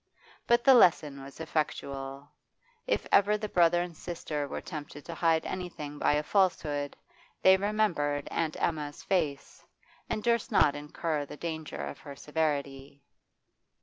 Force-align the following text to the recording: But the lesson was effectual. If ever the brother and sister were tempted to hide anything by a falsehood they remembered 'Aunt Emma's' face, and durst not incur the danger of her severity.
But 0.47 0.63
the 0.63 0.73
lesson 0.73 1.21
was 1.21 1.39
effectual. 1.39 2.31
If 2.87 3.05
ever 3.11 3.37
the 3.37 3.47
brother 3.49 3.83
and 3.83 3.95
sister 3.95 4.47
were 4.47 4.59
tempted 4.59 5.05
to 5.05 5.13
hide 5.13 5.45
anything 5.45 5.99
by 5.99 6.13
a 6.13 6.23
falsehood 6.23 6.97
they 7.43 7.55
remembered 7.55 8.27
'Aunt 8.31 8.57
Emma's' 8.59 9.03
face, 9.03 9.63
and 10.09 10.23
durst 10.23 10.51
not 10.51 10.75
incur 10.75 11.27
the 11.27 11.37
danger 11.37 11.77
of 11.85 11.99
her 11.99 12.15
severity. 12.15 13.03